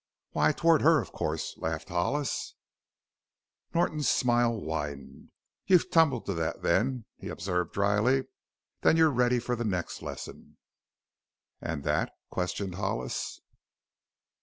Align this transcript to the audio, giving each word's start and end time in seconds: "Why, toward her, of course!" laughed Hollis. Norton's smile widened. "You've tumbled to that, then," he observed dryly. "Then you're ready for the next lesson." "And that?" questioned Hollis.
"Why, 0.31 0.51
toward 0.51 0.81
her, 0.81 0.99
of 0.99 1.11
course!" 1.11 1.55
laughed 1.59 1.89
Hollis. 1.89 2.55
Norton's 3.75 4.09
smile 4.09 4.59
widened. 4.59 5.29
"You've 5.67 5.91
tumbled 5.91 6.25
to 6.25 6.33
that, 6.33 6.63
then," 6.63 7.05
he 7.17 7.27
observed 7.29 7.71
dryly. 7.73 8.23
"Then 8.81 8.97
you're 8.97 9.11
ready 9.11 9.37
for 9.37 9.55
the 9.55 9.63
next 9.63 10.01
lesson." 10.01 10.57
"And 11.61 11.83
that?" 11.83 12.11
questioned 12.31 12.73
Hollis. 12.73 13.41